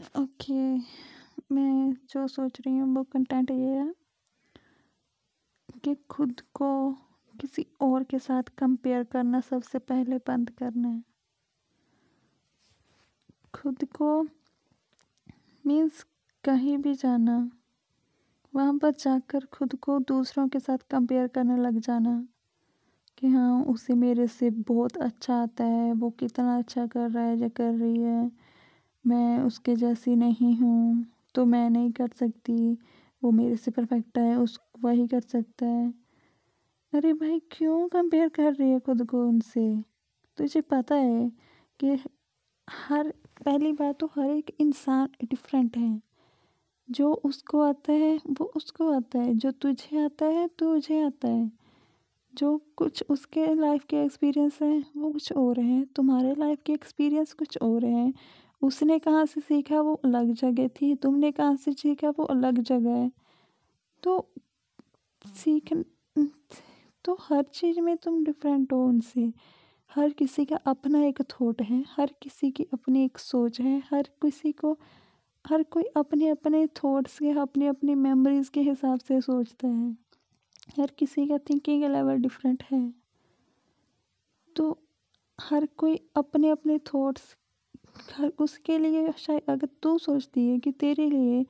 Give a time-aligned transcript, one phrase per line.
[0.00, 0.54] Okay,
[1.52, 3.92] मैं जो सोच रही हूँ वो कंटेंट ये है
[5.84, 6.70] कि खुद को
[7.34, 11.02] किसी और के साथ कंपेयर करना सबसे पहले बंद करना है।
[13.54, 14.22] खुद को
[15.64, 16.02] मीन्स
[16.44, 17.38] कहीं भी जाना,
[18.54, 22.22] वहाँ पर जाकर खुद को दूसरों के साथ कंपेयर करने लग जाना
[23.18, 27.38] कि हाँ उसे मेरे से बहुत अच्छा आता है, वो कितना अच्छा कर रहा है,
[27.38, 28.49] या कर रही है।
[29.06, 32.78] मैं उसके जैसी नहीं हूँ तो मैं नहीं कर सकती।
[33.24, 35.94] वो मेरे से परफेक्ट है, उस, वही कर सकता है।
[36.94, 39.84] अरे भाई, क्यों कंपेयर कर रही है खुद को उनसे?
[40.36, 41.32] तुझे पता है
[41.80, 41.98] कि
[42.70, 43.14] हर,
[43.44, 46.02] पहली बात तो हर एक इंसान डिफरेंट है।
[46.90, 51.52] जो उसको आता है, वो उसको आता है। जो तुझे आता है, तुझे आता है।
[52.34, 57.32] जो कुछ उसके लाइफ के एक्सपीरियंस हैं, वो कुछ और हैं। तुम्हारे लाइफ के एक्सपीरियंस
[57.32, 58.14] कुछ और हैं।
[58.62, 60.94] उसने कहाँ से सीखा वो अलग जगह थी?
[60.94, 63.10] तुमने कहाँ से सीखा वो अलग जगह है?
[64.02, 64.28] तो
[65.26, 65.72] सीख
[67.04, 69.32] तो हर चीज़ में तुम डिफरेंट हो उनसे।
[69.94, 74.02] हर किसी का अपना एक थॉट है, हर किसी की अपनी एक सोच है, हर
[74.02, 74.78] किसी को,
[75.46, 79.92] हर कोई अपने अपने थॉट्स के अपनी अपनी मेमोरीज़ के हिसाब से सोचता है।
[80.80, 82.94] हर किसी का थिंकिंग लेवल डिफरेंट है।
[84.56, 84.78] तो
[85.40, 87.36] हर कोई अपने अपने थॉट्स
[88.40, 91.44] उसके लिए शायद अगर तू सोचती है कि तेरे लिए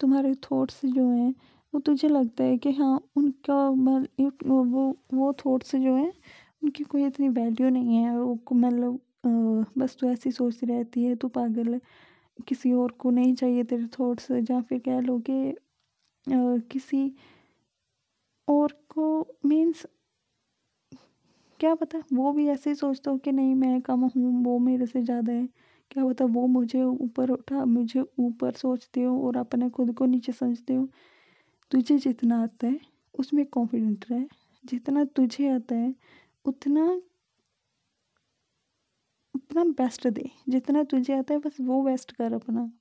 [0.00, 1.34] तुम्हारे थॉट्स जो हैं,
[1.72, 6.12] वो तुझे लगता है कि हाँ उनका मतलब वो वो थॉट्स जो हैं,
[6.62, 9.00] उनकी कोई इतनी वैल्यू नहीं है। वो मतलब
[9.78, 11.80] बस तू ऐसी सोचती रहती है, तू पागल
[12.38, 15.54] किसी और को नहीं चाहिए तेरे थॉट्स या फिर कह लो कि
[16.70, 17.02] किसी
[18.48, 19.04] और को
[19.46, 19.86] मीन्स
[21.60, 24.86] क्या पता, वो भी ऐसे ही सोचता हो कि नहीं, मैं कम हूँ, वो मेरे
[24.86, 25.48] से ज़्यादा है।
[25.90, 30.32] क्या पता वो मुझे ऊपर उठा, मुझे ऊपर सोचते हो और अपने खुद को नीचे
[30.32, 30.88] समझते हो।
[31.70, 32.80] तुझे जितना आता है,
[33.18, 34.24] उसमें कॉन्फिडेंट रहे।
[34.64, 35.94] जितना तुझे आता है,
[36.44, 37.00] उतना
[39.34, 42.72] अपना बेस्ट दे। जितना तुझे आता है, बस वो बेस्ट कर अपना।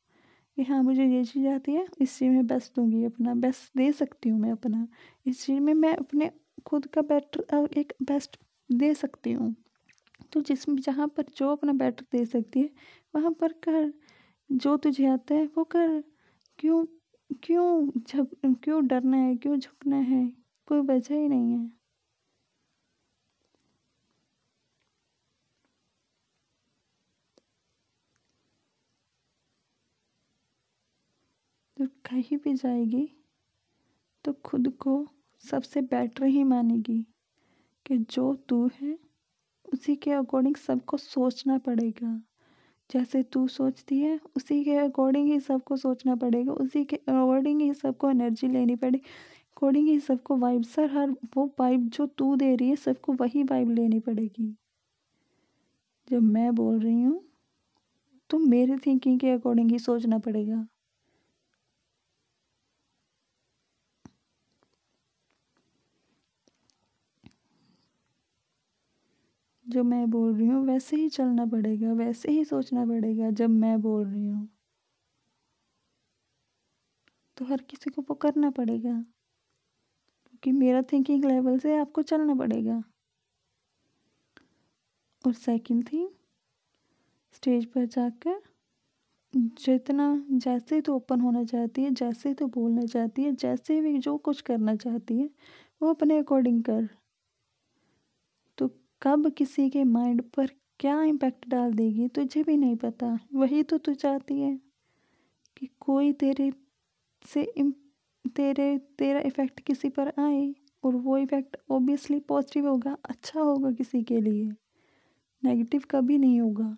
[0.55, 3.91] कि हाँ मुझे ये चीज़ आती है इस चीज़ में बेस्ट दूँगी अपना। बेस्ट दे
[3.91, 4.87] सकती हूँ मैं अपना।
[5.25, 6.31] इस चीज़ में, मैं अपने
[6.65, 8.39] खुद का बेटर एक बेस्ट
[8.71, 9.55] दे सकती हूँ।
[10.33, 12.69] तो जिसमें, जहाँ पर जो अपना बेटर दे सकती है,
[13.13, 13.93] वहाँ पर कर,
[14.49, 16.03] जो तुझे आता है, वो कर।
[16.59, 16.85] क्यों
[17.43, 18.29] क्यों झक
[18.63, 20.25] क्यों डरना है, क्यों झुकना है?
[20.67, 21.71] कोई वजह ही नहीं है।
[31.77, 33.05] तो कहीं भी जाएगी
[34.25, 34.93] तो खुद को
[35.43, 37.01] सबसे बेटर ही मानेगी
[37.85, 38.97] कि जो तू है
[39.75, 42.19] उसी के अकॉर्डिंग सबको सोचना पड़ेगा।
[42.89, 47.73] जैसे तू सोचती है, उसी के अकॉर्डिंग ही सबको सोचना पड़ेगा, उसी के अकॉर्डिंग ही
[47.73, 49.03] सबको एनर्जी लेनी पड़ेगी
[49.57, 53.43] अकॉर्डिंग ही सबको वाइब सर, हर वो वाइब जो तू दे रही है, सबको वही
[53.43, 54.55] वाइब लेनी पड़ेगी।
[56.07, 57.21] जब मैं बोल रही हूँ
[58.29, 60.65] तो मेरे थिंकिंग के अकॉर्डिंग ही सोचना पड़ेगा।
[69.75, 73.79] जो मैं बोल रही हूँ, वैसे ही चलना पड़ेगा, वैसे ही सोचना पड़ेगा जब मैं
[73.81, 74.47] बोल रही हूँ।
[77.37, 78.91] तो हर किसी को वो करना पड़ेगा,
[80.23, 82.81] क्योंकि मेरा थिंकिंग लेवल से आपको चलना पड़ेगा।
[85.23, 86.07] और सेकंड थिंग
[87.33, 88.41] स्टेज पर जाकर
[89.33, 94.17] जितना, जैसे तो ओपन होना चाहती है, जैसे तो बोलना चाहती है, जैसे भी जो
[94.19, 95.29] कुछ करना चाहती है,
[95.81, 96.87] वो अपने अकॉर्डिंग कर।
[99.05, 100.47] कब किसी के माइंड पर
[100.79, 104.59] क्या इम्पैक्ट डाल देगी तुझे भी नहीं पता। वही तो तू चाहती है
[105.57, 106.51] कि कोई तेरे
[107.25, 107.53] से
[108.35, 114.03] तेरे, तेरा इफ़ेक्ट किसी पर आए और वो इफ़ेक्ट ओबियसली पॉजिटिव होगा अच्छा होगा किसी
[114.03, 114.51] के लिए।
[115.43, 116.77] नेगेटिव कभी नहीं होगा।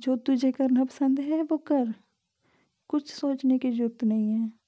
[0.00, 1.94] जो तुझे करना पसंद है वो कर।
[2.88, 4.63] कुछ सोचने की ज़रूरत नहीं है।